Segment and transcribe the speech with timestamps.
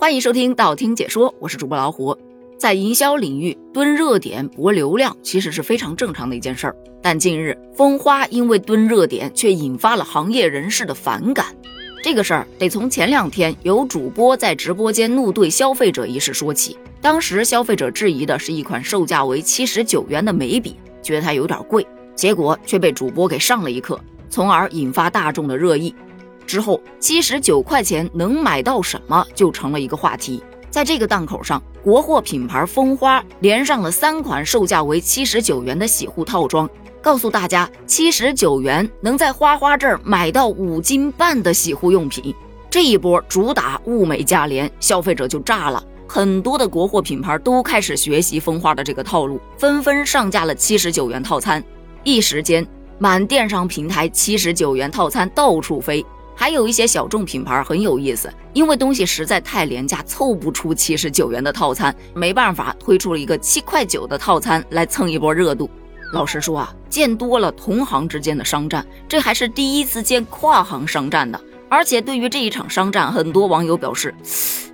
[0.00, 2.16] 欢迎收听道听解说，我是主播老虎。
[2.58, 6.76] 在营销领域蹲热点博流量，其实是非常正常的一件事儿。
[7.02, 11.54] 但近日，蜂花因为蹲热点，却引发了行业人士的反感。
[12.02, 16.78] 这个事儿得从前两天有主播在直播间怒怼消费者一事说起。
[17.02, 25.94] 当时消费者质疑的是一款售价为七十九元的眉笔，觉得它有点贵，结果却被主播给上了一课，从而引发大众的热议。
[26.50, 30.42] 之后，七十九块钱能买到什么就成了一个话题。
[30.68, 36.68] 在这个档口上，国货品牌蜂花连上了三款售价为七十九元的洗护套装，
[37.00, 42.34] 告诉大家七十九元能在花花这儿买到五斤半的洗护用品。
[42.68, 45.80] 这一波主打物美价廉，消费者就炸了。
[46.08, 51.62] 很多的国货品牌都开始学习蜂花的这个套路，纷纷上架了七十九元套餐。
[52.02, 52.66] 一时间，
[52.98, 56.04] 满电商平台七十九元套餐到处飞。
[56.40, 65.68] 还有一些小众品牌很有意思，因为东西实在太廉价，凑不出七十九元的套餐，没办法推出了一个七块九的套餐来蹭一波热度。
[66.14, 71.38] 老实说啊，见多了同行之间的商战，这还是第一次见跨行商战的。
[71.68, 74.14] 而且对于这一场商战，很多网友表示，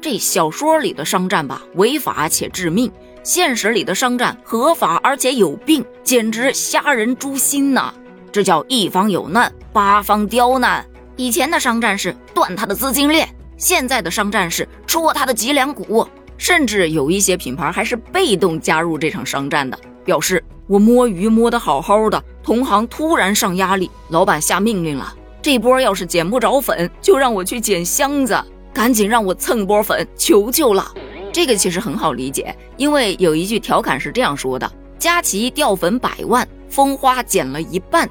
[0.00, 2.88] 这小说里的商战吧，违法且致命；
[3.22, 7.92] 现实里的商战合法而且有病，简直吓人诛心呐！
[8.32, 10.86] 这叫一方有难，八方刁难。
[11.20, 30.90] 以前的商战是断他的资金链，现在的商战是戳他的脊梁骨，甚至有一些品牌还是被动加入这场商战的，表示我摸鱼摸得好好的，同行突然上压力，老板下命令了，这波要是捡不着粉，就让我去捡箱子，赶紧让我蹭波粉，求求了。
[31.34, 36.48] 这个其实很好理解，因为有一句调侃是这样说的：佳琦掉粉百万。
[36.70, 38.08] 蜂花减了一半，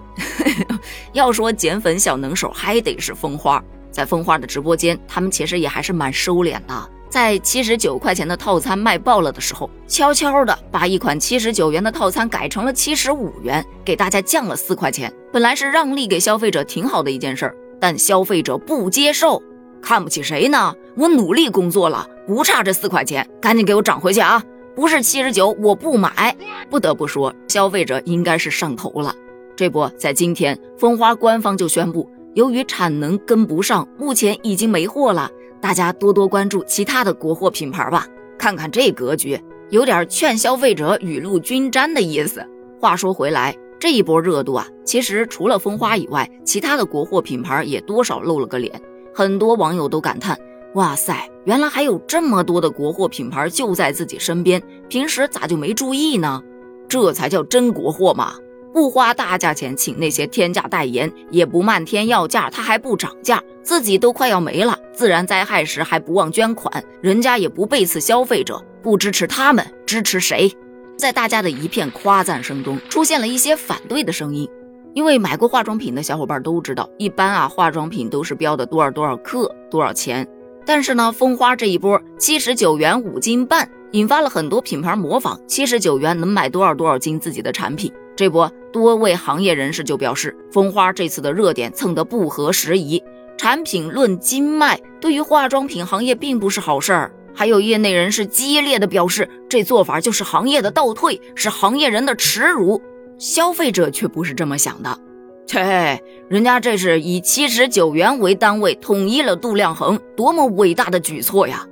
[1.14, 3.64] 要说减粉小能手，还得是蜂花。
[3.90, 6.90] 在蜂花的直播间，他们其实也还是蛮收敛的。
[7.10, 15.12] 在七十九块钱的套餐卖爆了的时候，悄悄的把一款七十九元的套餐改成了七十五元，给大家降了四块钱。
[15.34, 19.42] 本来是让利给消费者，挺好的一件事儿，但消费者不接受，
[19.82, 20.76] 看不起谁呢？
[20.96, 24.44] 我努力工作了，不差这四块钱，赶紧给我涨回去啊！
[24.80, 26.34] 不是七十九，我不买。
[26.70, 29.14] 不得不说，消费者应该是上头了。
[29.54, 35.30] 这不，在今天，蜂花官方就宣布，由于产能跟不上，目前已经没货了。
[35.60, 38.08] 大家多多关注其他的国货品牌吧。
[38.38, 39.38] 看看这格局，
[39.70, 42.42] 有点劝消费者雨露均沾的意思。
[42.80, 48.82] 话说回来，这一波热度啊，其实除了蜂花以外，其他的国货品牌也多少露了个脸。
[49.14, 50.40] 很多网友都感叹。
[50.76, 56.42] 哇塞，原来还有这么多的国货品牌就在自己身边，平时咋就没注意呢？
[56.88, 58.36] 这才叫真国货嘛！
[58.72, 70.52] 不花大价钱请那些天价代言，也不漫天要价，他还不涨价，自己都快要没了，自然灾害时还不忘捐款，人家也不背刺消费者，不支持他们，支持谁？
[70.98, 74.48] 在大家的一片夸赞声中，出现了一些反对的声音，
[74.94, 80.28] 因为买过化妆品的小伙伴都知道，一般啊，化妆品都是标的多少多少克，多少钱。
[80.70, 87.92] 但是呢，蜂花这一波七十九元五斤半，引发了很多品牌模仿，七十九元能买多少多少斤自己的产品。
[88.16, 93.04] 这波多位行业人士就表示，蜂花这次的热点蹭得不合时宜，
[93.36, 97.12] 产品论斤卖，对于化妆品行业并不是好事儿。
[97.34, 102.80] 还有业内人士激烈的表示，这做法就是行业的倒退，是行业人的耻辱。
[103.18, 105.00] 消费者却不是这么想的。
[105.50, 111.66] 切，人家这是以七十九元为单位统一了度量衡，多么伟大的举措呀！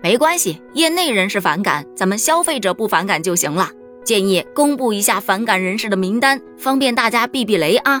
[0.00, 3.68] 没关系，业内人士反感，咱们消费者不反感就行了。
[4.04, 8.00] 建议公布一下反感人士的名单，方便大家避避雷啊！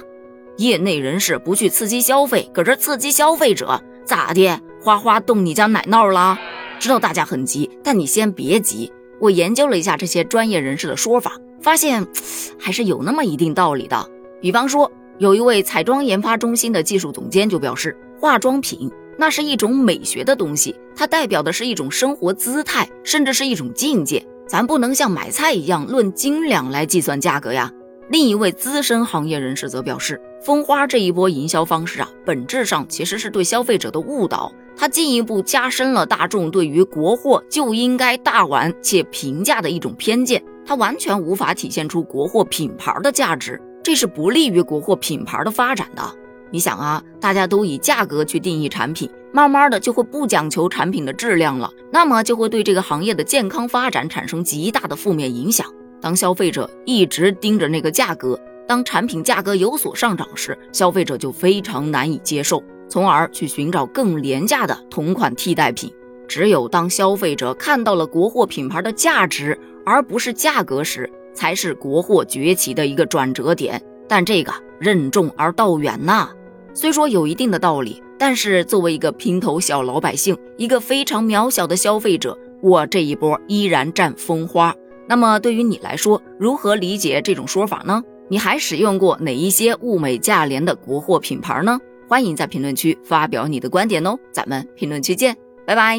[0.58, 4.60] 业内人士不去刺激消费，搁这刺激消费者，咋的？
[4.80, 6.38] 花花动你家奶酪了？
[6.78, 8.92] 知道大家很急，但你先别急。
[9.18, 12.06] 我研究了一下这些专业人士的说法，发现
[12.56, 14.08] 还是有那么一定道理的。
[14.40, 14.88] 比方说。
[15.18, 24.24] 有一位彩妆研发中心的技术总监就表示，化妆品那是一种美学的东西，它代表的是一种生活姿态，甚至是一种境界。
[24.46, 27.70] 咱不能像买菜一样论斤两来计算价格呀。
[28.10, 43.58] 另一位资深行业人士则表示，蜂花这一波营销方式啊，本质上其实是对消费者的误导，它进一步加深了大众对于国货就应该大碗且平价的一种偏见，它完全无法体现出国货品牌的价值。
[43.84, 46.02] 这是不利于国货品牌的发展的。
[46.50, 55.66] 你想啊，大家都以价格去定义产品，慢慢的就会不讲求产品的质量了，那么就会对这个行业的健康发展产生极大的负面影响。
[56.00, 65.92] 当消费者一直盯着那个价格，当产品价格有所上涨时，消费者就非常难以接受，从而去寻找更廉价的同款替代品。
[66.26, 73.82] 只有当消费者看到了国货品牌的价值，而不是价格时，才是国货崛起的一个转折点。
[74.08, 76.28] 但这个任重而道远呐，
[76.72, 84.74] 虽说有一定的道理，但是作为一个平头小老百姓，一个非常渺小的消费者，我这一波依然占风花。
[85.08, 88.02] 那么对于你来说，如何理解这种说法呢？
[88.28, 91.78] 你还使用过哪一些物美价廉的国货品牌呢？
[92.08, 95.98] 欢迎在评论区发表你的观点哦，咱们评论区见，拜拜。